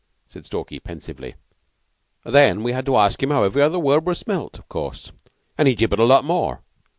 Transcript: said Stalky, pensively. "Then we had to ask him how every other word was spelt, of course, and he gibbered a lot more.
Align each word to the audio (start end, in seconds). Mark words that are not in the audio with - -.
said 0.25 0.47
Stalky, 0.47 0.79
pensively. 0.79 1.35
"Then 2.25 2.63
we 2.63 2.71
had 2.71 2.87
to 2.87 2.97
ask 2.97 3.21
him 3.21 3.29
how 3.29 3.43
every 3.43 3.61
other 3.61 3.77
word 3.77 4.07
was 4.07 4.17
spelt, 4.17 4.57
of 4.57 4.67
course, 4.67 5.11
and 5.59 5.67
he 5.67 5.75
gibbered 5.75 5.99
a 5.99 6.05
lot 6.05 6.25
more. 6.25 6.63